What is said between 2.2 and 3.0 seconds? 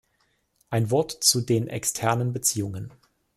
Beziehungen.